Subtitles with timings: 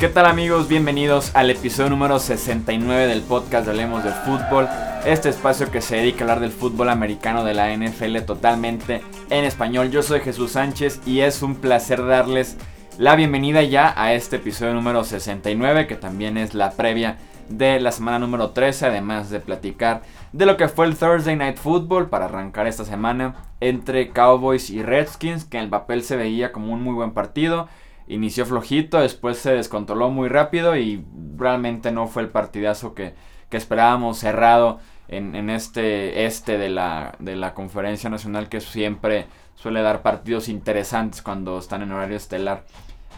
[0.00, 0.68] ¿Qué tal amigos?
[0.68, 4.68] Bienvenidos al episodio número 69 del podcast de Hablemos del Fútbol.
[5.04, 9.44] Este espacio que se dedica a hablar del fútbol americano de la NFL totalmente en
[9.44, 9.90] español.
[9.90, 12.56] Yo soy Jesús Sánchez y es un placer darles
[12.98, 17.18] la bienvenida ya a este episodio número 69 que también es la previa
[17.48, 21.56] de la semana número 13, además de platicar de lo que fue el Thursday Night
[21.56, 26.52] Football para arrancar esta semana entre Cowboys y Redskins, que en el papel se veía
[26.52, 27.68] como un muy buen partido
[28.08, 31.04] inició flojito, después se descontroló muy rápido y
[31.36, 33.14] realmente no fue el partidazo que,
[33.50, 40.02] esperábamos cerrado en, este este de la, de la conferencia nacional que siempre suele dar
[40.02, 42.64] partidos interesantes cuando están en horario estelar.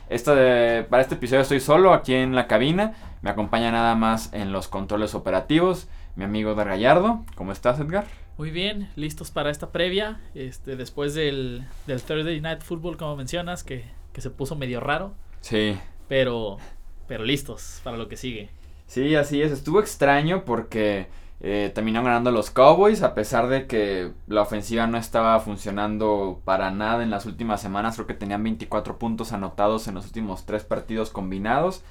[0.08, 4.68] para este episodio estoy solo aquí en la cabina, me acompaña nada más en los
[4.68, 7.24] controles operativos mi amigo Edgar Gallardo.
[7.36, 8.06] ¿Cómo estás Edgar?
[8.38, 13.62] Muy bien, listos para esta previa, este, después del, del Thursday Night Football como mencionas,
[13.62, 13.84] que
[14.18, 15.14] que se puso medio raro.
[15.40, 15.78] Sí.
[16.08, 16.58] Pero,
[17.06, 18.50] pero listos para lo que sigue.
[18.88, 19.52] Sí, así es.
[19.52, 21.06] Estuvo extraño porque
[21.40, 26.72] eh, terminaron ganando los Cowboys a pesar de que la ofensiva no estaba funcionando para
[26.72, 27.94] nada en las últimas semanas.
[27.94, 31.84] Creo que tenían 24 puntos anotados en los últimos tres partidos combinados.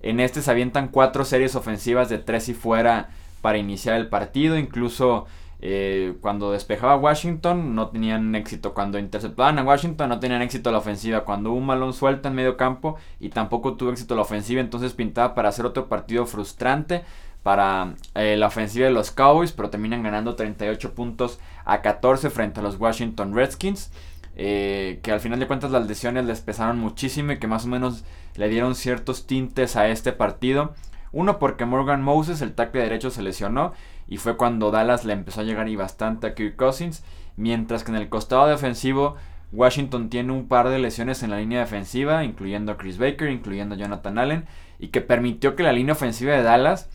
[0.00, 3.10] En este se avientan cuatro series ofensivas de tres y fuera
[3.40, 4.56] para iniciar el partido.
[4.58, 5.26] Incluso
[5.60, 8.74] eh, cuando despejaba Washington no tenían éxito.
[8.74, 11.24] Cuando interceptaban a Washington no tenían éxito la ofensiva.
[11.24, 14.60] Cuando un balón suelta en medio campo y tampoco tuvo éxito la ofensiva.
[14.60, 17.02] Entonces pintaba para hacer otro partido frustrante
[17.42, 19.52] para eh, la ofensiva de los Cowboys.
[19.52, 23.90] Pero terminan ganando 38 puntos a 14 frente a los Washington Redskins.
[24.40, 27.68] Eh, que al final de cuentas las lesiones les pesaron muchísimo y que más o
[27.68, 28.04] menos
[28.36, 30.74] le dieron ciertos tintes a este partido.
[31.10, 33.72] Uno porque Morgan Moses, el tackle derecho, se lesionó
[34.06, 37.02] y fue cuando Dallas le empezó a llegar y bastante a Kirk Cousins,
[37.36, 39.16] mientras que en el costado defensivo
[39.52, 43.74] Washington tiene un par de lesiones en la línea defensiva, incluyendo a Chris Baker, incluyendo
[43.74, 44.46] a Jonathan Allen,
[44.78, 46.88] y que permitió que la línea ofensiva de Dallas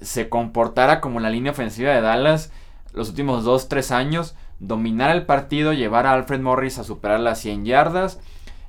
[0.00, 2.52] se comportara como la línea ofensiva de Dallas
[2.92, 7.64] los últimos 2-3 años, dominar el partido, llevar a Alfred Morris a superar las 100
[7.64, 8.20] yardas.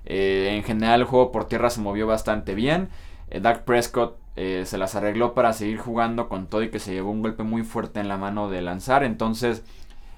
[0.06, 2.90] Eh, en general el juego por tierra se movió bastante bien.
[3.30, 7.12] Eh, Prescott eh, se las arregló para seguir jugando con todo y que se llevó
[7.12, 9.04] un golpe muy fuerte en la mano de lanzar.
[9.04, 9.64] Entonces,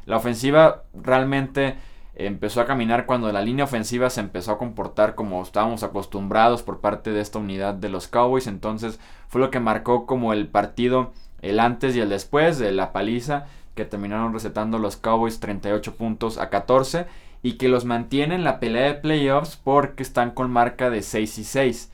[0.06, 1.76] la ofensiva realmente
[2.16, 6.80] empezó a caminar cuando la línea ofensiva se empezó a comportar como estábamos acostumbrados por
[6.80, 8.46] parte de esta unidad de los Cowboys.
[8.46, 12.94] Entonces, fue lo que marcó como el partido, el antes y el después de la
[12.94, 17.08] paliza que terminaron recetando los Cowboys 38 puntos a 14
[17.42, 21.38] y que los mantienen en la pelea de playoffs porque están con marca de 6
[21.40, 21.92] y 6.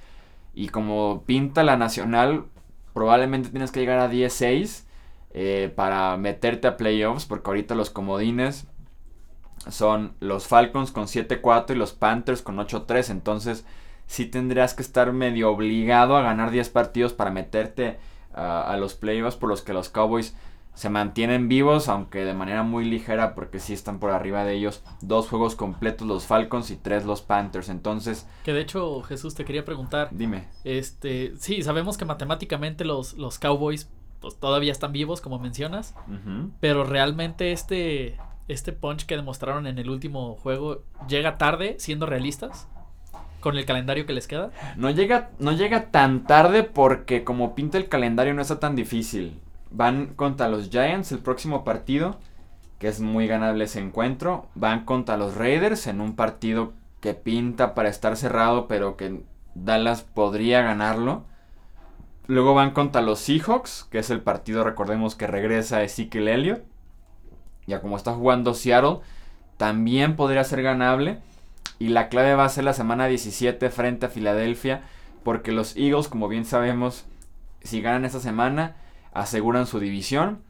[0.54, 2.46] Y como pinta la nacional,
[2.94, 4.84] probablemente tienes que llegar a 10-6
[5.32, 8.68] eh, para meterte a playoffs, porque ahorita los comodines
[9.70, 13.10] son los Falcons con 7-4 y los Panthers con 8-3.
[13.10, 13.66] Entonces,
[14.06, 17.98] sí tendrías que estar medio obligado a ganar 10 partidos para meterte
[18.34, 20.36] a los playoffs, por los que los Cowboys
[20.74, 24.82] se mantienen vivos, aunque de manera muy ligera, porque sí están por arriba de ellos.
[25.02, 27.70] Dos juegos completos los Falcons y tres los Panthers.
[27.70, 28.28] Entonces.
[28.44, 30.08] Que de hecho, Jesús, te quería preguntar.
[30.12, 30.48] Dime.
[30.64, 33.90] Este, sí, sabemos que matemáticamente los, los Cowboys
[34.22, 35.96] pues, todavía están vivos, como mencionas.
[36.60, 42.68] Pero realmente este, este punch que demostraron en el último juego llega tarde, siendo realistas.
[43.40, 44.52] ¿Con el calendario que les queda?
[44.76, 49.40] No llega, no llega tan tarde porque como pinta el calendario no está tan difícil.
[49.72, 52.18] Van contra los Giants el próximo partido,
[52.80, 54.48] que es muy ganable ese encuentro.
[54.56, 59.24] Van contra los Raiders en un partido que pinta para estar cerrado, pero que
[59.56, 61.24] Dallas podría ganarlo.
[62.28, 66.64] Luego van contra los Seahawks, que es el partido, recordemos que regresa Ezekiel Elliott.
[67.66, 69.00] Ya como está jugando Seattle,
[69.58, 71.20] también podría ser ganable.
[71.80, 74.84] Y la clave va a ser la semana 17 frente a Filadelfia,
[75.24, 77.06] porque los Eagles, como bien sabemos,
[77.62, 78.76] si ganan esta semana,
[79.14, 80.42] aseguran su división.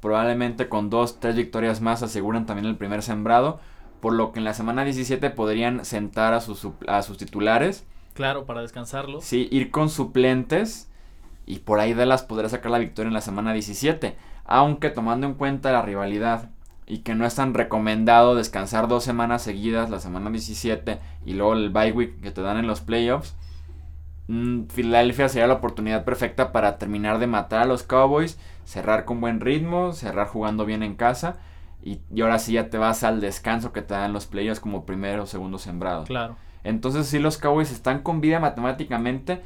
[0.00, 3.60] Probablemente con dos, tres victorias más aseguran también el primer sembrado.
[4.00, 7.84] Por lo que en la semana 17 podrían sentar a sus, a sus titulares.
[8.14, 9.20] Claro, para descansarlo.
[9.20, 10.88] Sí, ir con suplentes.
[11.46, 14.16] Y por ahí Dallas podrá sacar la victoria en la semana 17.
[14.44, 16.50] Aunque tomando en cuenta la rivalidad
[16.86, 21.52] y que no es tan recomendado descansar dos semanas seguidas, la semana 17 y luego
[21.52, 23.34] el bye week que te dan en los playoffs
[24.28, 29.40] Filadelfia sería la oportunidad perfecta para terminar de matar a los Cowboys, cerrar con buen
[29.40, 31.36] ritmo, cerrar jugando bien en casa.
[31.82, 35.22] Y, ahora sí ya te vas al descanso que te dan los playoffs como primero
[35.22, 36.04] o segundo sembrado.
[36.04, 36.36] Claro.
[36.62, 39.40] Entonces sí los Cowboys están con vida matemáticamente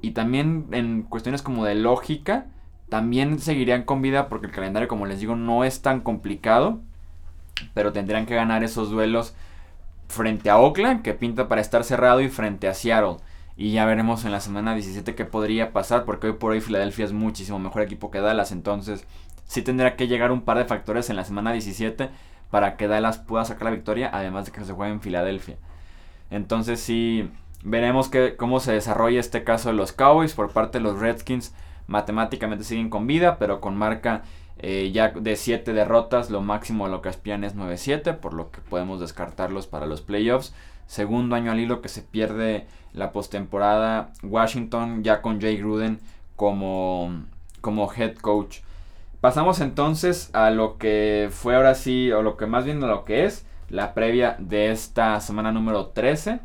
[0.00, 2.46] y también en cuestiones como de lógica,
[2.88, 6.80] también seguirían con vida porque el calendario como les digo no es tan complicado.
[7.74, 9.34] pero tendrían que ganar esos duelos
[10.08, 13.16] frente a Oakland, que pinta para estar cerrado, y frente a Seattle.
[13.60, 17.04] Y ya veremos en la semana 17 qué podría pasar, porque hoy por hoy Filadelfia
[17.04, 18.52] es muchísimo mejor equipo que Dallas.
[18.52, 19.04] Entonces,
[19.44, 22.08] sí tendrá que llegar un par de factores en la semana 17
[22.50, 25.58] para que Dallas pueda sacar la victoria, además de que se juegue en Filadelfia.
[26.30, 27.30] Entonces, sí,
[27.62, 31.54] veremos cómo se desarrolla este caso de los Cowboys por parte de los Redskins.
[31.86, 34.22] Matemáticamente siguen con vida, pero con marca
[34.56, 38.50] eh, ya de 7 derrotas, lo máximo a lo que aspiran es 9-7, por lo
[38.50, 40.54] que podemos descartarlos para los playoffs.
[40.90, 44.10] Segundo año al hilo que se pierde la postemporada.
[44.24, 46.00] Washington ya con Jay Gruden
[46.34, 47.26] como,
[47.60, 48.58] como head coach.
[49.20, 53.24] Pasamos entonces a lo que fue ahora sí, o lo que más bien lo que
[53.24, 56.40] es, la previa de esta semana número 13.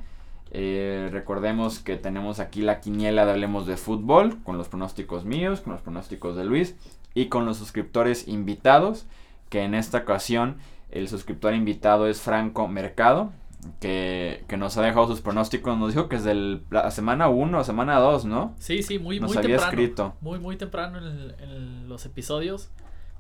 [0.52, 5.62] Eh, recordemos que tenemos aquí la quiniela de Hablemos de Fútbol, con los pronósticos míos,
[5.62, 6.76] con los pronósticos de Luis
[7.16, 9.08] y con los suscriptores invitados,
[9.50, 10.58] que en esta ocasión
[10.92, 13.32] el suscriptor invitado es Franco Mercado,
[13.80, 17.64] que, nos ha dejado sus pronósticos, nos dijo que es de la semana 1 a
[17.64, 18.56] semana 2, ¿no?
[18.60, 19.82] Sí, sí, muy, nos muy había temprano.
[19.82, 20.16] Escrito.
[20.22, 22.70] Muy, muy temprano en los episodios.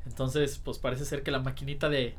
[0.05, 2.15] Entonces, pues parece ser que la maquinita de,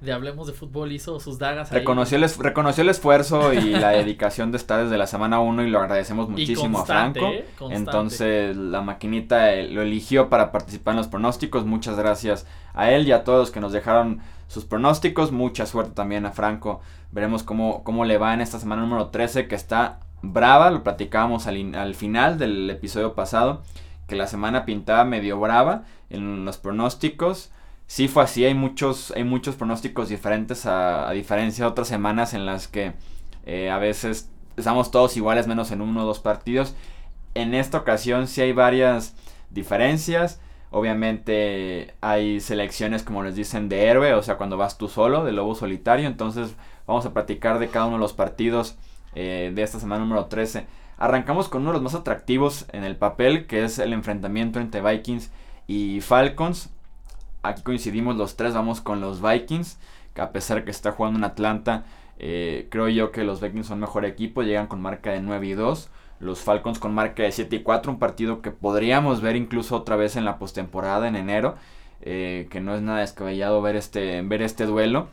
[0.00, 1.70] de Hablemos de Fútbol hizo sus dagas.
[1.70, 5.70] Reconoció, El, reconoció el esfuerzo y la dedicación de estar desde la semana 1 y
[5.70, 7.26] lo agradecemos muchísimo a Franco.
[7.26, 7.46] ¿eh?
[7.70, 11.64] Entonces la maquinita eh, lo eligió para participar en los pronósticos.
[11.64, 15.32] Muchas gracias a él y a todos que nos dejaron sus pronósticos.
[15.32, 16.80] Mucha suerte también a Franco.
[17.12, 20.70] Veremos cómo, cómo le va en esta semana número 13 que está brava.
[20.70, 23.62] Lo platicábamos al, al final del episodio pasado.
[24.06, 27.50] Que la semana pintaba medio brava en los pronósticos
[27.86, 32.46] sí fue así, hay muchos, hay muchos pronósticos diferentes a, diferencia de otras semanas en
[32.46, 32.92] las que
[33.46, 36.74] eh, a veces estamos todos iguales menos en uno o dos partidos.
[37.34, 39.14] En esta ocasión sí hay varias
[39.50, 40.40] diferencias.
[40.70, 45.32] Obviamente hay selecciones como les dicen de héroe, o sea cuando vas tú solo, de
[45.32, 46.06] lobo solitario.
[46.06, 46.54] Entonces
[46.86, 48.76] vamos a platicar de cada uno de los partidos
[49.14, 50.66] eh, de esta semana número 13.
[50.96, 54.80] Arrancamos con uno de los más atractivos en el papel, que es el enfrentamiento entre
[54.80, 55.30] Vikings
[55.66, 56.73] y Falcons
[57.44, 59.78] aquí coincidimos los tres, vamos con los Vikings,
[60.14, 61.84] que a pesar que está jugando en Atlanta,
[62.18, 65.52] eh, creo yo que los Vikings son mejor equipo, llegan con marca de 9 y
[65.52, 65.90] 2.
[66.20, 69.96] Los Falcons con marca de 7 y 4, un partido que podríamos ver incluso otra
[69.96, 71.56] vez en la postemporada en enero,
[72.02, 75.08] eh, que no es nada descabellado ver este, ver este duelo.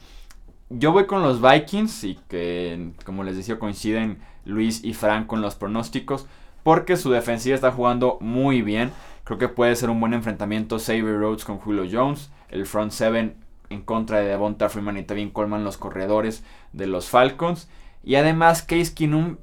[0.70, 5.42] Yo voy con los Vikings y que, como les decía, coinciden Luis y Frank con
[5.42, 6.28] los pronósticos,
[6.64, 8.92] porque su defensiva está jugando muy bien.
[9.24, 13.36] Creo que puede ser un buen enfrentamiento Xavier Rhodes con Julio Jones, el front seven
[13.70, 16.44] en contra de Devonta Freeman y Tevin Coleman, los corredores
[16.74, 17.70] de los Falcons.
[18.04, 19.38] Y además Case Keenum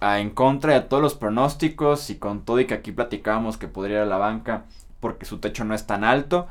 [0.00, 3.98] en contra de todos los pronósticos y con todo y que aquí platicábamos que podría
[3.98, 4.64] ir a la banca
[4.98, 6.46] porque su techo no es tan alto.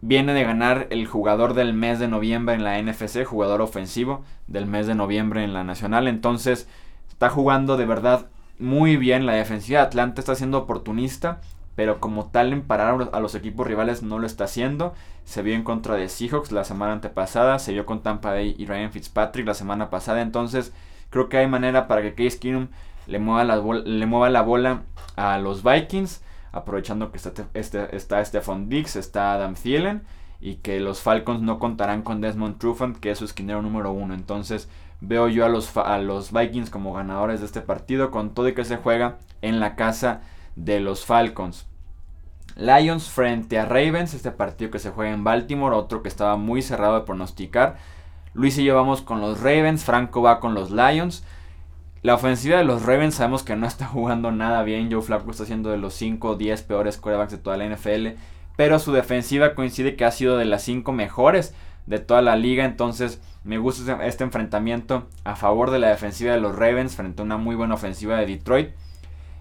[0.00, 4.66] Viene de ganar el jugador del mes de noviembre en la NFC, jugador ofensivo del
[4.66, 6.06] mes de noviembre en la nacional.
[6.06, 6.68] Entonces
[7.08, 8.26] está jugando de verdad
[8.58, 9.26] muy bien.
[9.26, 11.40] La defensiva de Atlanta está siendo oportunista
[11.78, 14.94] pero como tal en parar a los equipos rivales no lo está haciendo.
[15.24, 18.66] Se vio en contra de Seahawks la semana antepasada, se vio con Tampa Bay y
[18.66, 20.72] Ryan Fitzpatrick la semana pasada, entonces
[21.10, 22.66] creo que hay manera para que Case Keenum
[23.06, 24.82] le mueva la, le mueva la bola
[25.14, 26.20] a los Vikings,
[26.50, 30.02] aprovechando que está, este, está Stephon Diggs, está Adam Thielen
[30.40, 34.14] y que los Falcons no contarán con Desmond Trufant, que es su esquinero número uno.
[34.14, 34.68] Entonces
[35.00, 38.54] veo yo a los, a los Vikings como ganadores de este partido, con todo y
[38.54, 40.22] que se juega en la casa
[40.56, 41.66] de los Falcons.
[42.56, 46.60] Lions frente a Ravens, este partido que se juega en Baltimore, otro que estaba muy
[46.62, 47.76] cerrado de pronosticar.
[48.34, 51.24] Luis y yo vamos con los Ravens, Franco va con los Lions.
[52.02, 54.90] La ofensiva de los Ravens sabemos que no está jugando nada bien.
[54.90, 58.18] Joe Flacco está siendo de los 5 o 10 peores quarterbacks de toda la NFL.
[58.56, 61.54] Pero su defensiva coincide que ha sido de las 5 mejores
[61.86, 62.64] de toda la liga.
[62.64, 67.22] Entonces me gusta este, este enfrentamiento a favor de la defensiva de los Ravens frente
[67.22, 68.72] a una muy buena ofensiva de Detroit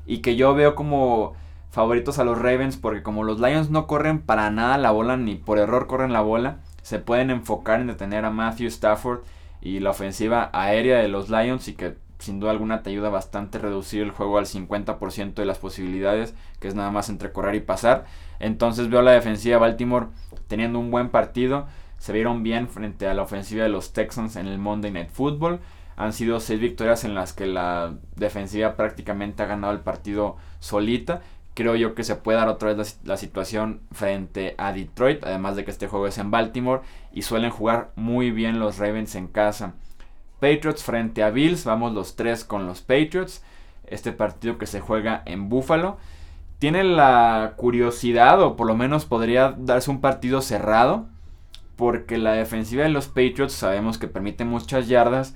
[0.05, 1.33] y que yo veo como
[1.71, 5.35] favoritos a los Ravens porque como los Lions no corren para nada la bola ni
[5.35, 9.23] por error corren la bola, se pueden enfocar en detener a Matthew Stafford
[9.59, 13.57] y la ofensiva aérea de los Lions y que sin duda alguna te ayuda bastante
[13.57, 17.55] a reducir el juego al 50% de las posibilidades, que es nada más entre correr
[17.55, 18.05] y pasar.
[18.39, 20.07] Entonces veo a la defensiva de Baltimore
[20.47, 21.67] teniendo un buen partido.
[21.97, 25.59] Se vieron bien frente a la ofensiva de los Texans en el Monday Night Football.
[25.95, 31.21] Han sido seis victorias en las que la defensiva prácticamente ha ganado el partido solita.
[31.55, 35.65] Creo yo que se puede dar otra vez la, situación frente a Detroit, además de
[35.65, 39.73] que este juego es en Baltimore y suelen jugar muy bien los Ravens en casa.
[40.39, 43.43] Patriots frente a Bills, vamos los tres con los Patriots.
[43.87, 45.97] Este partido que se juega en Buffalo.
[46.59, 51.07] Tiene la curiosidad, o por lo menos podría darse un partido cerrado,
[51.77, 55.35] porque la defensiva de los Patriots sabemos que permite muchas yardas,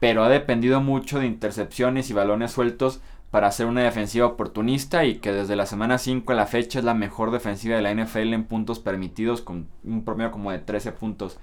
[0.00, 3.00] pero ha dependido mucho de intercepciones y balones sueltos
[3.30, 6.84] para hacer una defensiva oportunista y que desde la semana 5 a la fecha es
[6.84, 10.92] la mejor defensiva de la NFL en puntos permitidos con un promedio como de 13
[10.92, 11.38] puntos.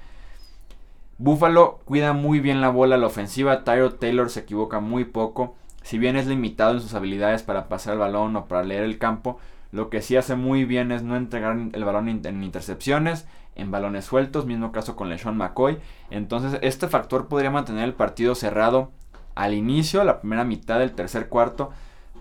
[1.17, 5.97] Buffalo cuida muy bien la bola, la ofensiva, Tyro Taylor se equivoca muy poco, si
[5.97, 9.39] bien es limitado en sus habilidades para pasar el balón o para leer el campo,
[9.71, 14.05] lo que sí hace muy bien es no entregar el balón en intercepciones, en balones
[14.05, 15.79] sueltos, mismo caso con LeSean McCoy.
[16.09, 18.91] Entonces este factor podría mantener el partido cerrado
[19.35, 21.71] al inicio, la primera mitad del tercer cuarto,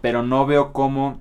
[0.01, 1.21] pero no veo cómo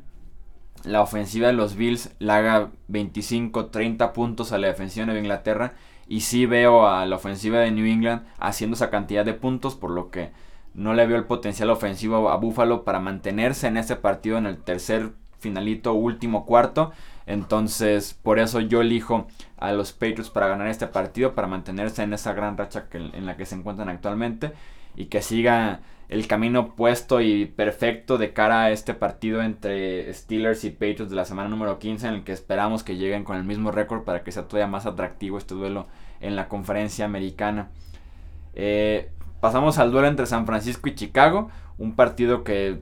[0.83, 5.73] la ofensiva de los Bills le haga 25, 30 puntos a la defensiva de Inglaterra.
[6.07, 9.89] Y sí veo a la ofensiva de New England haciendo esa cantidad de puntos, por
[9.89, 10.31] lo que
[10.75, 14.57] no le veo el potencial ofensivo a Buffalo para mantenerse en ese partido en el
[14.57, 16.91] tercer finalito último cuarto.
[17.25, 19.27] Entonces, por eso yo elijo
[19.57, 23.25] a los Patriots para ganar este partido, para mantenerse en esa gran racha que, en
[23.25, 24.51] la que se encuentran actualmente
[24.95, 30.63] y que siga el camino puesto y perfecto de cara a este partido entre Steelers
[30.63, 33.43] y Patriots de la semana número 15 en el que esperamos que lleguen con el
[33.43, 35.87] mismo récord para que sea todavía más atractivo este duelo
[36.21, 37.69] en la conferencia americana.
[38.53, 39.09] Eh,
[39.41, 42.79] pasamos al duelo entre San Francisco y Chicago, un partido que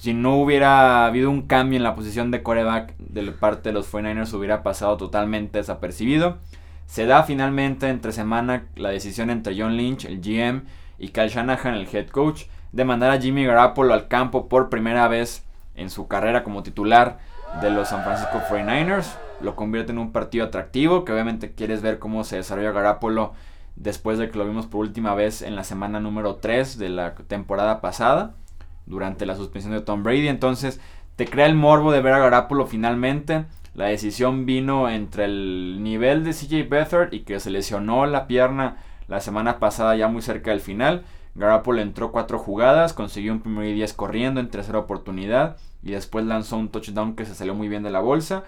[0.00, 3.92] si no hubiera habido un cambio en la posición de coreback de parte de los
[3.92, 6.38] 49ers hubiera pasado totalmente desapercibido.
[6.86, 10.62] Se da finalmente entre semana la decisión entre John Lynch, el GM,
[10.98, 15.08] y Kyle Shanahan, el head coach, de mandar a Jimmy Garoppolo al campo por primera
[15.08, 17.18] vez en su carrera como titular
[17.60, 19.16] de los San Francisco 49ers.
[19.40, 23.32] Lo convierte en un partido atractivo, que obviamente quieres ver cómo se desarrolla Garoppolo
[23.74, 27.14] después de que lo vimos por última vez en la semana número 3 de la
[27.14, 28.34] temporada pasada
[28.86, 30.28] durante la suspensión de Tom Brady.
[30.28, 30.80] Entonces
[31.16, 33.44] te crea el morbo de ver a Garoppolo finalmente.
[33.74, 38.78] La decisión vino entre el nivel de CJ Beathard y que se lesionó la pierna
[39.08, 41.04] la semana pasada ya muy cerca del final.
[41.34, 46.24] Garoppolo entró cuatro jugadas, consiguió un primer y 10 corriendo en tercera oportunidad y después
[46.24, 48.44] lanzó un touchdown que se salió muy bien de la bolsa.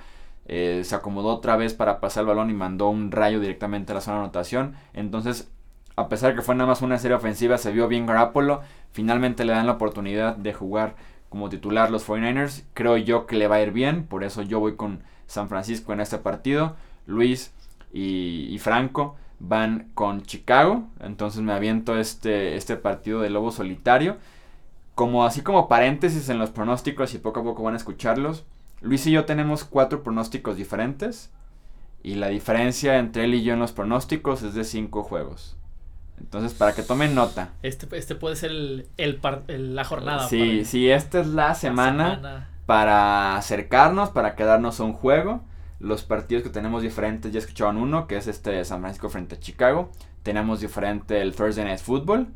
[0.46, 3.96] Eh, se acomodó otra vez para pasar el balón y mandó un rayo directamente a
[3.96, 4.74] la zona de anotación.
[4.94, 5.50] Entonces,
[5.98, 8.62] a pesar que fue nada más una serie ofensiva, se vio bien Garoppolo
[8.92, 10.94] finalmente le dan la oportunidad de jugar
[11.28, 12.64] como titular los 49ers.
[12.72, 15.92] Creo yo que le va a ir bien, por eso yo voy con San Francisco
[15.92, 16.76] en este partido.
[17.06, 17.52] Luis
[17.92, 24.18] y, Franco van con Chicago, entonces me aviento este, este partido de lobo solitario.
[24.94, 28.44] Como así como paréntesis en los pronósticos y poco a poco van a escucharlos.
[28.80, 31.32] Luis y yo tenemos cuatro pronósticos diferentes.
[32.04, 35.57] Y la diferencia entre él y yo en los pronósticos es de cinco juegos.
[36.20, 37.50] Entonces, para que tomen nota.
[37.62, 40.28] Este, este puede ser el, el, la jornada.
[40.28, 45.42] Sí, sí, esta es la semana, para acercarnos, para quedarnos a un juego.
[45.80, 49.36] Los partidos que tenemos diferentes, ya escuchaban uno, que es este de San Francisco frente
[49.36, 49.90] a Chicago.
[50.22, 52.28] Tenemos diferente el Thursday Night Football.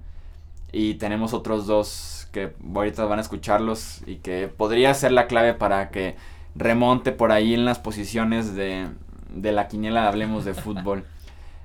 [0.70, 5.52] Y tenemos otros dos que ahorita van a escucharlos y que podría ser la clave
[5.52, 6.16] para que
[6.54, 8.88] remonte por ahí en las posiciones de,
[9.28, 11.04] de la quiniela Hablemos de Fútbol.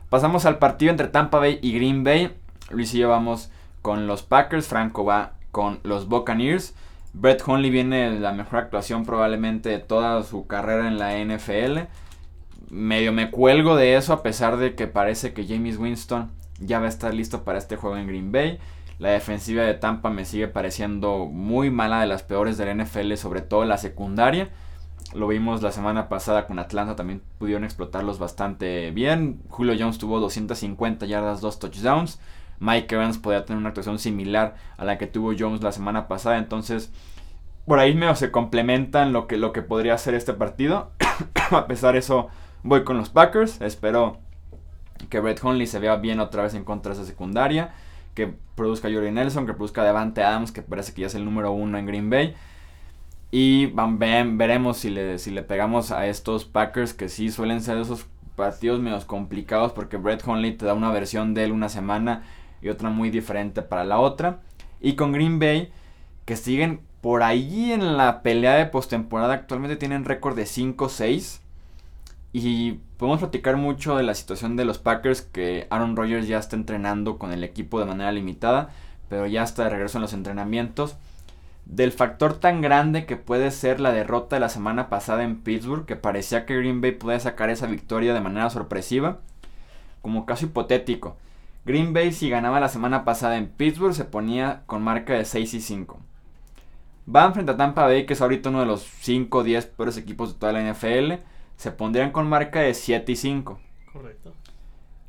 [0.09, 2.33] Pasamos al partido entre Tampa Bay y Green Bay.
[2.69, 4.67] Luis y yo vamos con los Packers.
[4.67, 6.75] Franco va con los Buccaneers.
[7.13, 11.87] Brett Hundley viene la mejor actuación probablemente de toda su carrera en la NFL.
[12.69, 16.85] Medio me cuelgo de eso a pesar de que parece que James Winston ya va
[16.85, 18.59] a estar listo para este juego en Green Bay.
[18.99, 23.13] La defensiva de Tampa me sigue pareciendo muy mala de las peores de la NFL,
[23.15, 24.49] sobre todo la secundaria.
[25.13, 29.41] Lo vimos la semana pasada con Atlanta, también pudieron explotarlos bastante bien.
[29.49, 32.19] Julio Jones tuvo 250 yardas, dos touchdowns.
[32.59, 36.37] Mike Evans podía tener una actuación similar a la que tuvo Jones la semana pasada.
[36.37, 36.91] Entonces,
[37.65, 40.91] por ahí medio se complementan lo que, lo que podría ser este partido.
[41.51, 42.29] a pesar de eso,
[42.63, 43.61] voy con los Packers.
[43.61, 44.19] Espero
[45.09, 47.73] que Brett Hundley se vea bien otra vez en contra de esa secundaria.
[48.13, 51.51] Que produzca Jordi Nelson, que produzca Devante Adams, que parece que ya es el número
[51.51, 52.35] uno en Green Bay.
[53.29, 57.77] Y van, veremos si le, si le pegamos a estos Packers que sí suelen ser
[57.77, 58.05] esos
[58.35, 62.23] partidos menos complicados porque Brett Hundley te da una versión de él una semana
[62.61, 64.39] y otra muy diferente para la otra.
[64.79, 65.71] Y con Green Bay
[66.25, 71.39] que siguen por ahí en la pelea de postemporada actualmente tienen récord de 5-6.
[72.33, 76.55] Y podemos platicar mucho de la situación de los Packers que Aaron Rodgers ya está
[76.55, 78.69] entrenando con el equipo de manera limitada,
[79.09, 80.97] pero ya está de regreso en los entrenamientos
[81.69, 85.85] del factor tan grande que puede ser la derrota de la semana pasada en Pittsburgh,
[85.85, 89.19] que parecía que Green Bay podía sacar esa victoria de manera sorpresiva,
[90.01, 91.17] como caso hipotético.
[91.65, 95.53] Green Bay si ganaba la semana pasada en Pittsburgh se ponía con marca de 6
[95.55, 95.99] y 5.
[97.05, 99.97] Van frente a Tampa Bay, que es ahorita uno de los 5 o 10 peores
[99.97, 101.15] equipos de toda la NFL,
[101.57, 103.59] se pondrían con marca de 7 y 5.
[103.91, 104.33] Correcto.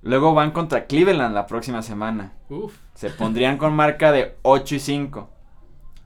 [0.03, 2.33] Luego van contra Cleveland la próxima semana.
[2.95, 5.31] Se pondrían con marca de 8 y 5.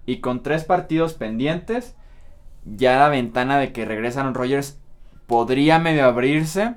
[0.06, 1.94] Y con tres partidos pendientes,
[2.64, 4.80] ya la ventana de que regresan Rogers
[5.26, 6.74] podría medio abrirse.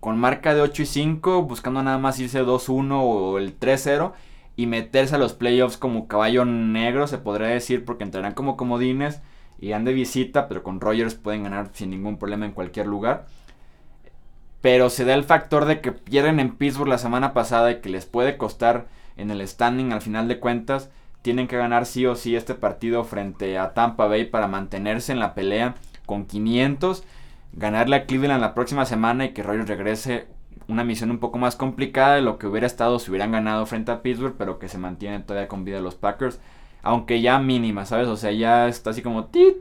[0.00, 4.12] Con marca de 8 y 5, buscando nada más irse 2-1 o el 3-0
[4.54, 9.20] y meterse a los playoffs como caballo negro, se podría decir, porque entrarán como comodines
[9.60, 13.26] y han de visita, pero con Rogers pueden ganar sin ningún problema en cualquier lugar.
[14.60, 17.88] Pero se da el factor de que pierden en Pittsburgh la semana pasada y que
[17.88, 20.90] les puede costar en el standing al final de cuentas.
[21.22, 25.18] Tienen que ganar sí o sí este partido frente a Tampa Bay para mantenerse en
[25.18, 25.74] la pelea
[26.06, 27.04] con 500.
[27.52, 30.26] Ganarle a Cleveland la próxima semana y que Rogers regrese
[30.68, 33.90] una misión un poco más complicada de lo que hubiera estado si hubieran ganado frente
[33.90, 36.40] a Pittsburgh, pero que se mantienen todavía con vida los Packers.
[36.82, 38.06] Aunque ya mínima, ¿sabes?
[38.08, 39.56] O sea, ya está así como tit,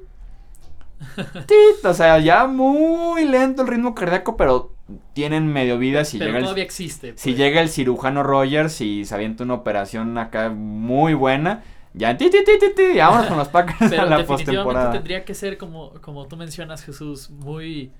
[1.47, 4.73] tit, o sea, ya muy lento el ritmo cardíaco, pero
[5.13, 7.13] tienen medio vida si Pero llega todavía el, existe.
[7.15, 7.37] si pues.
[7.37, 11.63] llega el cirujano Rogers y se avienta una operación acá muy buena
[11.93, 14.91] ya ti, ti, ti, ti, ti, vámonos con los Packers Pero a la definitivamente postemporada
[14.91, 17.91] tendría que ser como, como tú mencionas, Jesús, muy...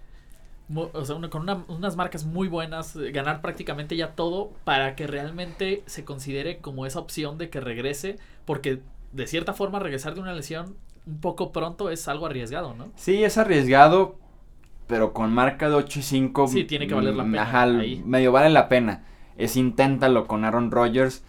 [0.68, 4.52] mu- o sea, una- con una- unas marcas muy buenas, eh, ganar prácticamente ya todo
[4.64, 8.82] para que realmente se considere como esa opción de que regrese, porque
[9.14, 10.76] de cierta forma regresar de una lesión
[11.08, 12.90] un poco pronto es algo arriesgado, ¿no?
[12.96, 14.18] Sí, es arriesgado,
[14.88, 16.48] pero con marca de 8 y 5.
[16.48, 18.04] Sí, tiene que valer la mm, pena Ajá, ahí.
[18.06, 19.04] medio vale la pena.
[19.38, 21.24] Es inténtalo con Aaron Rodgers.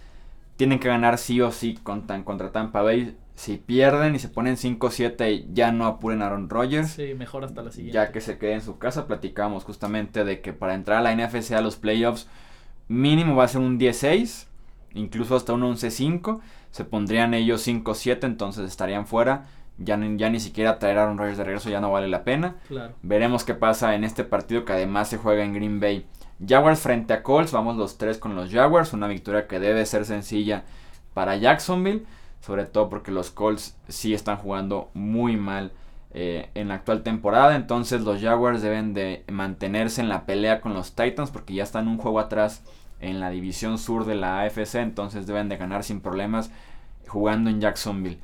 [0.56, 3.16] Tienen que ganar sí o sí contra, contra Tampa Bay.
[3.36, 6.90] Si pierden y se ponen 5-7, ya no apuren a Aaron Rodgers.
[6.90, 7.94] Sí, mejor hasta la siguiente.
[7.94, 11.14] ya que se quede en su casa, platicábamos justamente de que para entrar a la
[11.14, 12.26] NFC a los playoffs,
[12.88, 14.48] mínimo va a ser un 16,
[14.94, 16.40] incluso hasta un 11-5.
[16.72, 19.46] Se pondrían ellos 5-7, entonces estarían fuera.
[19.78, 22.24] Ya, ni- ya ni siquiera traer a Aaron Rodgers de regreso ya no vale la
[22.24, 22.56] pena.
[22.68, 22.94] Claro.
[23.02, 26.06] Veremos qué pasa en este partido que además se juega en Green Bay.
[26.46, 30.04] Jaguars frente a Colts, vamos los tres con los Jaguars, una victoria que debe ser
[30.04, 30.64] sencilla
[31.14, 32.04] para Jacksonville,
[32.40, 35.72] sobre todo porque los Colts sí están jugando muy mal
[36.14, 40.74] eh, en la actual temporada, entonces los Jaguars deben de mantenerse en la pelea con
[40.74, 42.62] los Titans porque ya están un juego atrás
[43.00, 46.50] en la división sur de la AFC, entonces deben de ganar sin problemas
[47.08, 48.18] jugando en Jacksonville.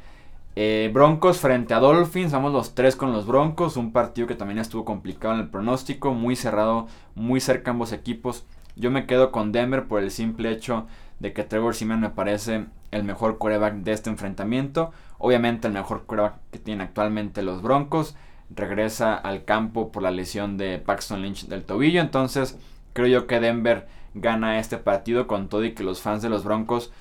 [0.57, 4.59] Eh, Broncos frente a Dolphins, vamos los tres con los Broncos, un partido que también
[4.59, 6.87] estuvo complicado en el pronóstico, muy cerrado,
[7.17, 8.47] muy cerca ambos equipos.
[8.77, 10.87] Yo me quedo con Denver por el simple hecho
[11.19, 14.93] de que Trevor Simeon me parece el mejor quarterback de este enfrentamiento.
[15.19, 18.15] Obviamente el mejor quarterback que tienen actualmente los Broncos.
[18.51, 22.01] Regresa al campo por la lesión de Paxton Lynch del tobillo.
[22.01, 22.59] Entonces
[22.93, 26.45] creo yo que Denver gana este partido con todo y que los fans de los
[26.45, 26.93] Broncos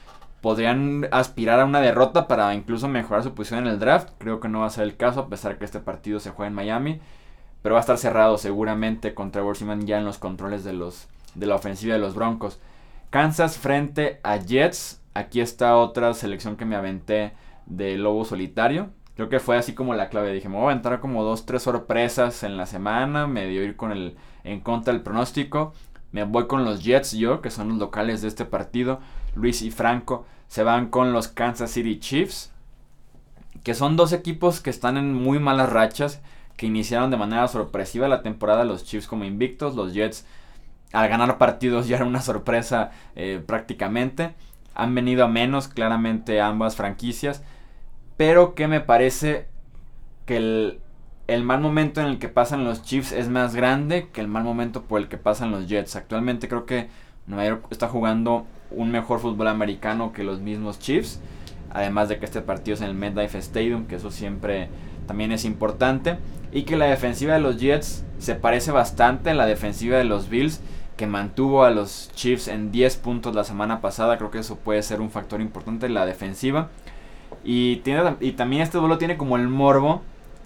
[0.44, 4.10] podrían aspirar a una derrota para incluso mejorar su posición en el draft.
[4.18, 6.50] Creo que no va a ser el caso a pesar que este partido se juega
[6.50, 7.00] en Miami.
[7.62, 11.08] Pero va a estar cerrado seguramente con Trevor Simeon ya en los controles de, los,
[11.34, 12.60] de la ofensiva de los Broncos.
[13.10, 15.02] Kansas frente a Jets.
[15.14, 17.32] Aquí está otra selección que me aventé
[17.66, 18.90] de Lobo Solitario.
[19.16, 20.34] Creo que fue así como la clave.
[20.34, 23.28] Dije, me voy a aventar como dos, tres sorpresas en la semana.
[23.28, 25.72] Medio ir con el en contra del pronóstico.
[26.12, 29.00] Me voy con los Jets yo, que son los locales de este partido.
[29.36, 32.52] Luis y Franco se van con los Kansas City Chiefs.
[33.64, 36.22] Que son dos equipos que están en muy malas rachas.
[36.58, 38.64] Que iniciaron de manera sorpresiva la temporada.
[38.64, 39.76] Los Chiefs como invictos.
[39.76, 40.26] Los Jets
[40.92, 44.36] al ganar partidos ya era una sorpresa eh, prácticamente.
[44.76, 47.44] Han venido a menos claramente ambas franquicias.
[48.18, 49.48] Pero que me parece
[50.26, 50.80] que el,
[51.28, 54.44] el mal momento en el que pasan los Chiefs es más grande que el mal
[54.44, 55.96] momento por el que pasan los Jets.
[55.96, 56.90] Actualmente creo que
[57.28, 61.20] Nueva York está jugando un mejor fútbol americano que los mismos Chiefs.
[61.72, 64.70] Además de que este partido es en el MetLife Stadium, que eso siempre
[65.08, 66.18] también es importante.
[66.52, 70.30] Y que la defensiva de los Jets se parece bastante a la defensiva de los
[70.30, 70.62] Bills,
[70.98, 74.18] que mantuvo a los Chiefs en 10 puntos la semana pasada.
[74.18, 76.70] Creo que eso puede ser un factor importante en la defensiva.
[77.44, 80.02] Y, tiene, y también este duelo tiene como el morbo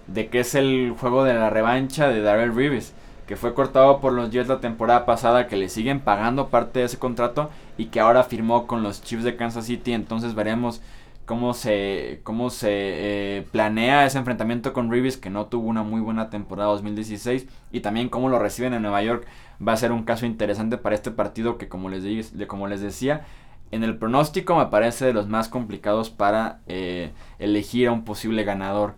[0.06, 2.94] de que es el juego de la revancha de Darrell Reeves,
[3.26, 6.86] que fue cortado por los Jets la temporada pasada, que le siguen pagando parte de
[6.86, 9.94] ese contrato y que ahora firmó con los Chiefs de Kansas City.
[9.94, 10.82] Entonces veremos
[11.24, 16.00] cómo se, cómo se eh, planea ese enfrentamiento con Reeves, que no tuvo una muy
[16.00, 19.26] buena temporada 2016, y también cómo lo reciben en Nueva York.
[19.66, 22.80] Va a ser un caso interesante para este partido que, como les, di- como les
[22.80, 23.26] decía,
[23.70, 28.44] en el pronóstico me parece de los más complicados para eh, elegir a un posible
[28.44, 28.94] ganador.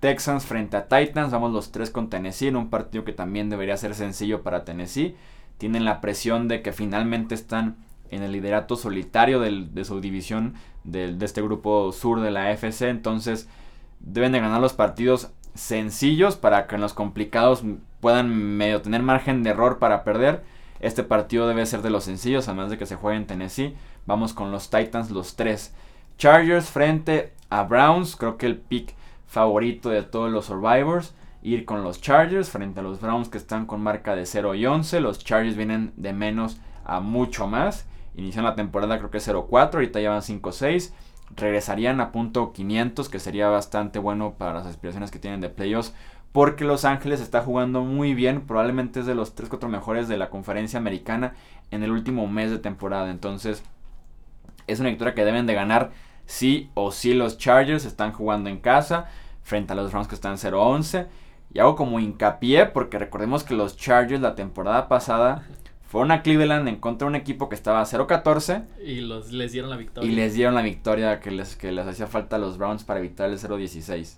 [0.00, 3.76] Texans frente a Titans, vamos los tres con Tennessee en un partido que también debería
[3.76, 5.16] ser sencillo para Tennessee.
[5.58, 7.76] Tienen la presión de que finalmente están
[8.10, 13.48] en el liderato solitario de su división de este grupo sur de la AFC, entonces
[14.00, 17.62] deben de ganar los partidos sencillos para que en los complicados
[18.00, 20.42] puedan medio tener margen de error para perder.
[20.80, 23.74] Este partido debe ser de los sencillos, además de que se juegue en Tennessee.
[24.06, 25.74] Vamos con los Titans, los tres.
[26.18, 28.16] Chargers frente a Browns.
[28.16, 28.94] Creo que el pick
[29.26, 31.14] favorito de todos los Survivors.
[31.42, 34.66] Ir con los Chargers frente a los Browns que están con marca de 0 y
[34.66, 35.00] 11.
[35.00, 37.86] Los Chargers vienen de menos a mucho más.
[38.16, 40.92] Inician la temporada creo que 0-4, ahorita llevan 5-6.
[41.36, 45.94] Regresarían a punto 500, que sería bastante bueno para las aspiraciones que tienen de playoffs.
[46.32, 50.30] Porque Los Ángeles está jugando muy bien, probablemente es de los 3-4 mejores de la
[50.30, 51.34] conferencia americana
[51.70, 53.10] en el último mes de temporada.
[53.10, 53.62] Entonces,
[54.66, 55.92] es una victoria que deben de ganar
[56.26, 57.84] sí o sí los Chargers.
[57.84, 59.06] Están jugando en casa
[59.42, 61.06] frente a los Browns que están 0-11.
[61.52, 65.46] Y hago como hincapié porque recordemos que los Chargers la temporada pasada
[65.94, 68.64] fueron a Cleveland en contra de un equipo que estaba 0-14.
[68.84, 70.10] Y los, les dieron la victoria.
[70.10, 72.98] Y les dieron la victoria que les, que les hacía falta a los Browns para
[72.98, 74.16] evitar el 0-16.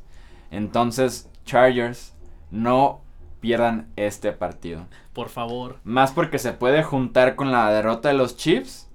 [0.50, 2.14] Entonces, Chargers,
[2.50, 3.02] no
[3.40, 4.86] pierdan este partido.
[5.12, 5.76] Por favor.
[5.84, 8.88] Más porque se puede juntar con la derrota de los Chiefs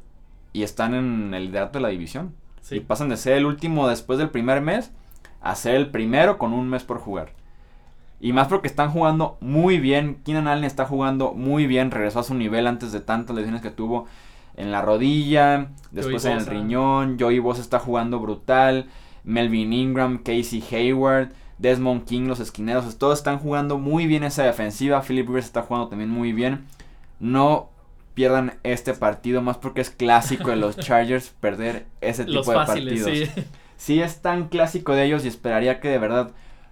[0.52, 2.34] y están en el liderato de la división.
[2.72, 4.92] Y pasan de ser el último después del primer mes
[5.40, 7.34] a ser el primero con un mes por jugar.
[8.24, 10.22] Y más porque están jugando muy bien.
[10.24, 11.90] Keenan Allen está jugando muy bien.
[11.90, 14.06] Regresó a su nivel antes de tantas lesiones que tuvo
[14.56, 15.70] en la rodilla.
[15.90, 17.18] Después en el riñón.
[17.20, 18.86] Joey Boss está jugando brutal.
[19.24, 22.96] Melvin Ingram, Casey Hayward, Desmond King, los esquineros.
[23.00, 25.02] Todos están jugando muy bien esa defensiva.
[25.02, 26.66] Philip Rivers está jugando también muy bien.
[27.20, 27.70] No
[28.14, 33.12] pierdan este partido más porque es clásico de los Chargers perder ese tipo de partidos.
[33.12, 33.24] Sí.
[33.78, 36.32] sí es tan clásico de ellos y esperaría que de verdad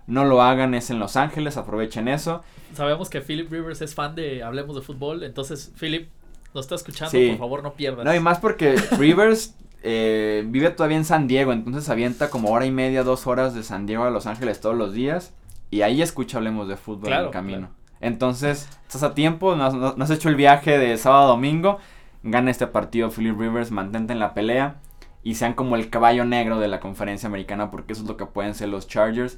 [0.09, 2.43] no lo hagan, es en Los Ángeles, aprovechen eso.
[2.73, 6.09] Sabemos que Philip Rivers es fan de Hablemos de Fútbol, entonces Philip,
[6.53, 8.05] nos está escuchando, por favor no pierdas.
[8.05, 12.65] No, y más porque Rivers eh, vive todavía en San Diego, entonces avienta como hora
[12.65, 15.33] y media, dos horas de San Diego a Los Ángeles todos los días
[15.71, 17.69] y ahí escucha Hablemos de Fútbol en el camino.
[18.01, 21.79] Entonces, estás a tiempo, no, has hecho el viaje de sábado a domingo,
[22.23, 24.77] gana este partido Philip Rivers, mantente en la pelea
[25.21, 28.25] y sean como el caballo negro de la conferencia americana porque eso es lo que
[28.25, 29.37] pueden ser los Chargers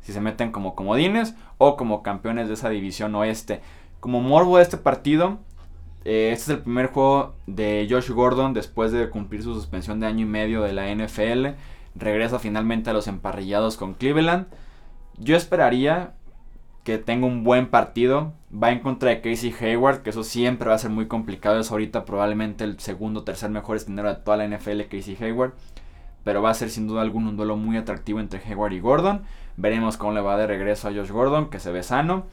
[0.00, 3.60] si se meten como comodines o como campeones de esa división oeste.
[4.00, 5.38] Como morbo de este partido,
[6.04, 10.06] eh, este es el primer juego de Josh Gordon después de cumplir su suspensión de
[10.06, 11.48] año y medio de la NFL.
[11.94, 14.46] Regresa finalmente a los emparrillados con Cleveland.
[15.18, 16.14] Yo esperaría
[16.84, 18.32] que tenga un buen partido.
[18.50, 21.60] Va en contra de Casey Hayward, que eso siempre va a ser muy complicado.
[21.60, 25.52] Es ahorita probablemente el segundo o tercer mejor esquinero de toda la NFL, Casey Hayward.
[26.24, 29.24] Pero va a ser sin duda alguno un duelo muy atractivo entre Hayward y Gordon.
[29.58, 32.26] Veremos cómo le va de regreso a Josh Gordon, que se ve sano.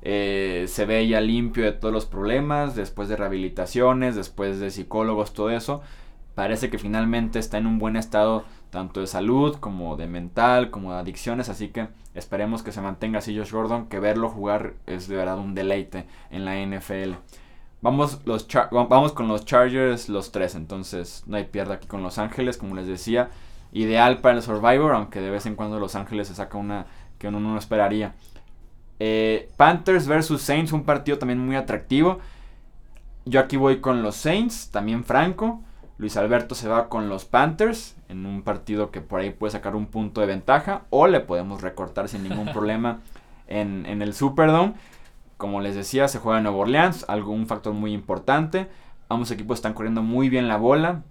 [0.00, 5.34] Eh, se ve ya limpio de todos los problemas, después de rehabilitaciones, después de psicólogos,
[5.34, 5.82] todo eso.
[6.34, 10.94] Parece que finalmente está en un buen estado tanto de salud como de mental, como
[10.94, 15.08] de adicciones, así que esperemos que se mantenga así Josh Gordon, que verlo jugar es
[15.08, 17.16] de verdad un deleite en la NFL.
[17.82, 22.16] Vamos, los vamos con los Chargers los tres, entonces no hay pierda aquí con Los
[22.16, 23.28] Ángeles, como les decía
[23.72, 26.86] ideal para el Survivor, aunque de vez en cuando Los Ángeles se saca una
[27.18, 28.14] que uno no esperaría.
[28.98, 32.20] Eh, Panthers versus Saints, un partido también muy atractivo.
[33.24, 35.60] Yo aquí voy con los Saints, también Franco.
[35.98, 39.76] Luis Alberto se va con los Panthers en un partido que por ahí puede sacar
[39.76, 43.00] un punto de ventaja o le podemos recortar sin ningún problema
[43.46, 44.74] en, en el Superdome.
[45.36, 48.68] Como les decía, se juega en Nueva Orleans, algo, un factor muy importante.
[49.08, 51.02] Ambos equipos están corriendo muy bien la bola.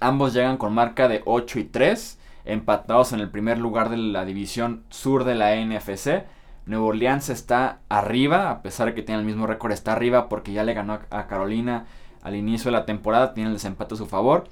[0.00, 4.24] Ambos llegan con marca de 8 y 3, empatados en el primer lugar de la
[4.24, 6.24] división sur de la NFC.
[6.66, 10.52] Nuevo Orleans está arriba, a pesar de que tiene el mismo récord, está arriba porque
[10.52, 11.86] ya le ganó a Carolina
[12.22, 14.48] al inicio de la temporada, tiene el desempate a su favor.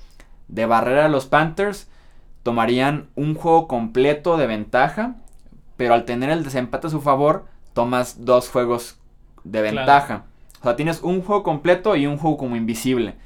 [0.49, 1.89] De barrera a los Panthers,
[2.43, 5.17] tomarían un juego completo de ventaja,
[5.77, 8.99] pero al tener el desempate a su favor, tomas dos juegos
[9.45, 10.25] de ventaja.
[10.61, 13.17] O sea, tienes un juego completo y un juego como invisible.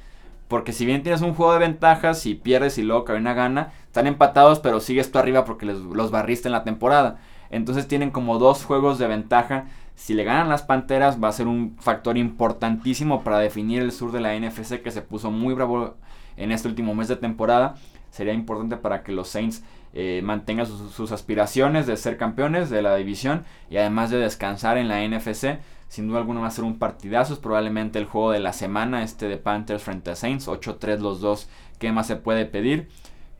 [0.47, 4.07] Porque si bien tienes un juego de ventajas, si pierdes y luego Carolina gana, están
[4.07, 7.19] empatados, pero sigues tú arriba porque los barriste en la temporada.
[7.49, 9.65] Entonces tienen como dos juegos de ventaja.
[9.95, 14.11] Si le ganan las Panteras va a ser un factor importantísimo para definir el sur
[14.11, 15.95] de la NFC que se puso muy bravo
[16.37, 17.75] en este último mes de temporada.
[18.11, 22.95] Sería importante para que los Saints eh, mantengan sus aspiraciones de ser campeones de la
[22.95, 26.79] división y además de descansar en la NFC sin duda alguna va a ser un
[26.79, 27.33] partidazo.
[27.33, 30.47] Es probablemente el juego de la semana, este de Panthers frente a Saints.
[30.47, 31.49] 8-3 los dos.
[31.79, 32.89] ¿Qué más se puede pedir?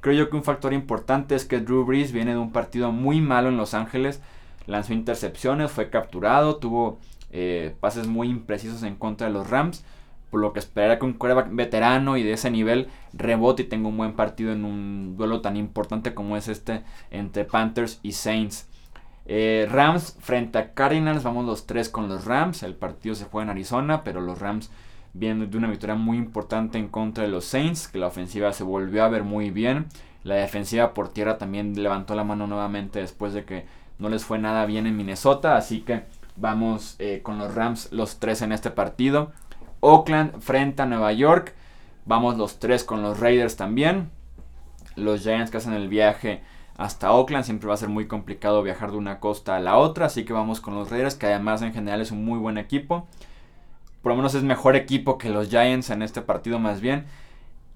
[0.01, 3.19] Creo yo que un factor importante es que Drew Brees viene de un partido muy
[3.19, 4.21] malo en Los Ángeles.
[4.65, 6.99] Lanzó intercepciones, fue capturado, tuvo
[7.31, 9.83] eh, pases muy imprecisos en contra de los Rams.
[10.29, 13.87] Por lo que esperaría que un quarterback veterano y de ese nivel rebote y tenga
[13.87, 18.67] un buen partido en un duelo tan importante como es este entre Panthers y Saints.
[19.29, 22.63] Eh, Rams frente a Cardinals, vamos los tres con los Rams.
[22.63, 24.71] El partido se juega en Arizona, pero los Rams
[25.13, 28.63] viene de una victoria muy importante en contra de los Saints, que la ofensiva se
[28.63, 29.87] volvió a ver muy bien.
[30.23, 33.65] La defensiva por tierra también levantó la mano nuevamente después de que
[33.99, 36.03] no les fue nada bien en Minnesota, así que
[36.37, 39.33] vamos eh, con los Rams los tres en este partido.
[39.81, 41.53] Oakland frente a Nueva York,
[42.05, 44.09] vamos los tres con los Raiders también.
[44.95, 46.41] Los Giants que hacen el viaje
[46.77, 47.43] hasta Oakland.
[47.43, 50.05] Siempre va a ser muy complicado viajar de una costa a la otra.
[50.05, 53.07] Así que vamos con los Raiders, que además en general es un muy buen equipo.
[54.01, 57.05] Por lo menos es mejor equipo que los Giants en este partido más bien.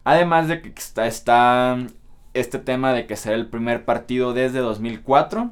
[0.04, 0.74] Además de que
[1.06, 1.78] está,
[2.34, 5.52] este tema de que será el primer partido desde 2004.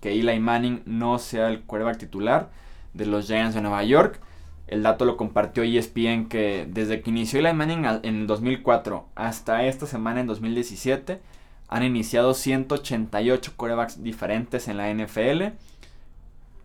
[0.00, 2.50] Que Eli Manning no sea el quarterback titular
[2.94, 4.20] de los Giants de Nueva York.
[4.66, 9.64] El dato lo compartió ESPN que desde que inició Eli Manning en el 2004 hasta
[9.64, 11.20] esta semana en 2017
[11.70, 15.54] han iniciado 188 quarterbacks diferentes en la NFL.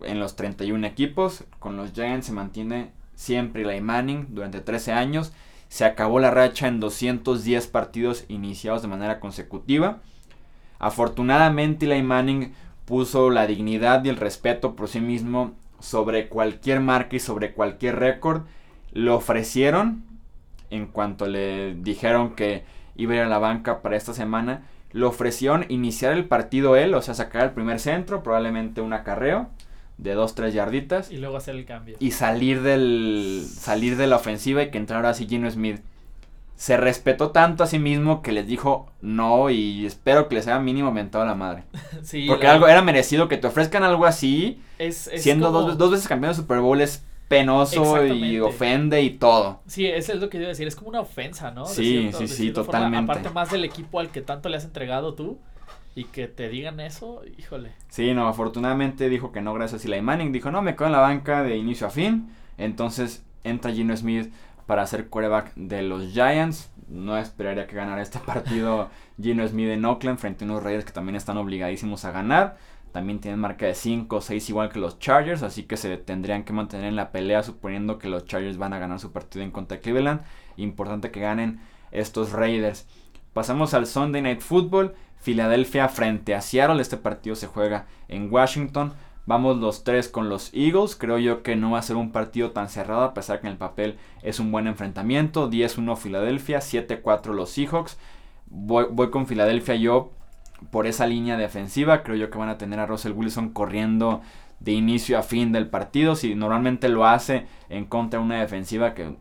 [0.04, 1.44] En los 31 equipos.
[1.60, 5.32] Con los Giants se mantiene siempre Eli Manning durante 13 años.
[5.68, 10.00] Se acabó la racha en 210 partidos iniciados de manera consecutiva.
[10.80, 12.52] Afortunadamente Eli Manning
[12.84, 18.00] puso la dignidad y el respeto por sí mismo sobre cualquier marca y sobre cualquier
[18.00, 18.42] récord.
[18.90, 20.02] Lo ofrecieron
[20.70, 22.64] en cuanto le dijeron que
[22.96, 26.94] iba a ir a la banca para esta semana le ofrecieron iniciar el partido él,
[26.94, 29.50] o sea, sacar el primer centro, probablemente un acarreo
[29.98, 31.10] de 2-3 yarditas.
[31.10, 31.96] Y luego hacer el cambio.
[31.98, 35.80] Y salir del salir de la ofensiva y que entrara así Gino Smith.
[36.56, 40.58] Se respetó tanto a sí mismo que les dijo no y espero que les haya
[40.58, 41.64] mínimo mentado la madre.
[42.02, 44.62] sí, Porque algo era merecido que te ofrezcan algo así.
[44.90, 49.60] siendo dos, dos, veces campeón de Super Bowl es penoso y ofende y todo.
[49.66, 51.66] Sí, eso es lo que yo iba a decir, es como una ofensa, ¿no?
[51.66, 53.12] Sí, sí, sí, totalmente.
[53.12, 55.38] aparte más del equipo al que tanto le has entregado tú
[55.94, 57.72] y que te digan eso, híjole.
[57.88, 60.92] Sí, no, afortunadamente dijo que no gracias a Eli Manning, dijo, no, me quedo en
[60.92, 64.32] la banca de inicio a fin, entonces entra Gino Smith
[64.66, 66.70] para ser quarterback de los Giants.
[66.88, 70.92] No esperaría que ganara este partido Gino Smith en Oakland frente a unos Raiders que
[70.92, 72.56] también están obligadísimos a ganar.
[72.96, 76.44] También tienen marca de 5 o 6 igual que los Chargers, así que se tendrían
[76.44, 79.50] que mantener en la pelea suponiendo que los Chargers van a ganar su partido en
[79.50, 80.22] contra de Cleveland.
[80.56, 82.86] Importante que ganen estos Raiders.
[83.34, 84.94] Pasamos al Sunday Night Football.
[85.18, 86.80] Filadelfia frente a Seattle.
[86.80, 88.94] Este partido se juega en Washington.
[89.26, 90.96] Vamos los tres con los Eagles.
[90.96, 93.52] Creo yo que no va a ser un partido tan cerrado, a pesar que en
[93.52, 95.50] el papel es un buen enfrentamiento.
[95.50, 97.98] 10-1 Filadelfia, 7-4 los Seahawks.
[98.46, 100.12] Voy, voy, con Filadelfia yo
[100.70, 102.02] por esa línea defensiva.
[102.02, 104.22] Creo yo que van a tener a Russell Wilson corriendo
[104.60, 106.16] de inicio a fin del partido.
[106.16, 109.16] Si normalmente lo hace en contra de una defensiva que,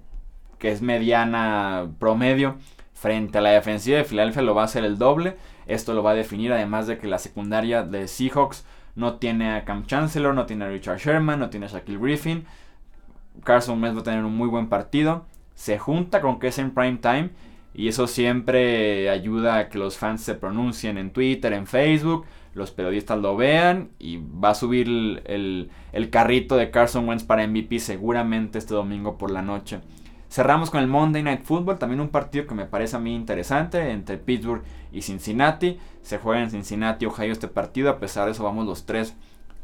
[0.60, 2.55] que es mediana promedio,
[2.93, 5.38] frente a la defensiva de Filadelfia lo va a hacer el doble.
[5.67, 9.65] Esto lo va a definir además de que la secundaria de Seahawks no tiene a
[9.65, 12.45] Cam Chancellor, no tiene a Richard Sherman, no tiene a Shaquille Griffin.
[13.43, 15.25] Carson Wentz va a tener un muy buen partido.
[15.53, 17.29] Se junta con que es en prime time
[17.76, 22.72] y eso siempre ayuda a que los fans se pronuncien en Twitter, en Facebook, los
[22.72, 24.88] periodistas lo vean y va a subir
[25.26, 25.70] el,
[26.10, 29.82] carrito de Carson Wentz para MVP seguramente este domingo por la noche.
[30.30, 33.92] Cerramos con el Monday Night Football, también un partido que me parece a mí interesante
[33.92, 35.78] entre Pittsburgh y Cincinnati.
[36.02, 39.16] Se juega en Cincinnati, Ohio este partido, a pesar de eso vamos los tres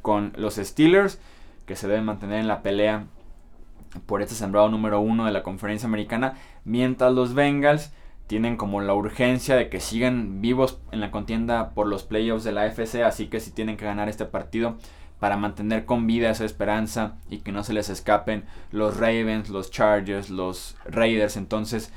[0.01, 1.19] con los Steelers,
[1.65, 3.05] que se deben mantener en la pelea
[4.05, 6.33] por este sembrado número uno de la conferencia americana,
[6.65, 7.93] mientras los Bengals
[8.31, 12.53] tienen como la urgencia de que sigan vivos en la contienda por los playoffs de
[12.53, 14.77] la AFC, así que si tienen que ganar este partido
[15.19, 19.69] para mantener con vida esa esperanza y que no se les escapen los Ravens, los
[19.69, 21.35] Chargers, los Raiders.
[21.35, 21.91] Entonces,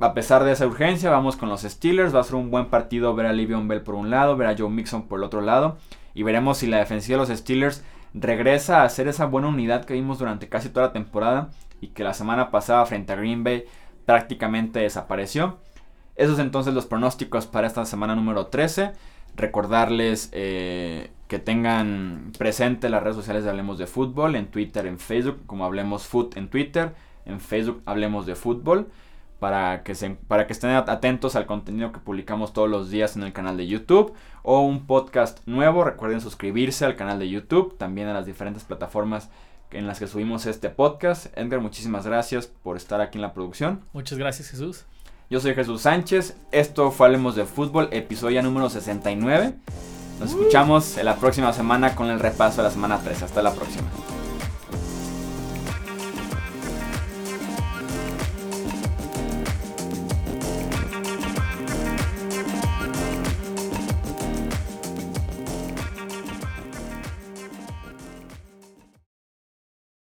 [0.00, 2.14] a pesar de esa urgencia, vamos con los Steelers.
[2.14, 4.56] Va a ser un buen partido ver a Livion Bell por un lado, ver a
[4.56, 5.76] Joe Mixon por el otro lado.
[6.14, 9.92] Y veremos si la defensiva de los Steelers regresa a ser esa buena unidad que
[9.92, 11.50] vimos durante casi toda la temporada
[11.82, 13.64] y que la semana pasada frente a Green Bay
[14.06, 15.58] prácticamente desapareció.
[16.16, 18.92] Esos entonces los pronósticos para esta semana número 13.
[19.36, 24.98] Recordarles eh, que tengan presente las redes sociales de Hablemos de Fútbol, en Twitter, en
[24.98, 28.90] Facebook, como Hablemos Foot en Twitter, en Facebook Hablemos de Fútbol,
[29.38, 33.22] para que, se, para que estén atentos al contenido que publicamos todos los días en
[33.22, 35.84] el canal de YouTube o un podcast nuevo.
[35.84, 39.30] Recuerden suscribirse al canal de YouTube, también a las diferentes plataformas
[39.72, 41.26] en las que subimos este podcast.
[41.36, 43.80] Edgar, muchísimas gracias por estar aquí en la producción.
[43.92, 44.84] Muchas gracias, Jesús.
[45.30, 46.36] Yo soy Jesús Sánchez.
[46.50, 49.54] Esto fue Hablemos de Fútbol, episodio número 69.
[50.18, 53.22] Nos escuchamos en la próxima semana con el repaso de la semana 3.
[53.22, 53.88] Hasta la próxima.